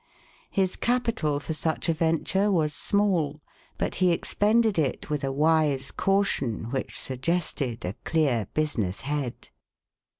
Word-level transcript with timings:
His 0.49 0.77
capital 0.77 1.39
for 1.39 1.53
such 1.53 1.87
a 1.87 1.93
venture 1.93 2.51
was 2.51 2.73
small, 2.73 3.39
but 3.77 3.93
he 4.01 4.11
ex 4.11 4.33
pended 4.33 4.79
it 4.79 5.11
with 5.11 5.23
a 5.23 5.31
wise 5.31 5.91
caution 5.91 6.71
which 6.71 6.99
suggested 6.99 7.85
a 7.85 7.93
clear 8.03 8.47
business 8.55 9.01
head. 9.01 9.51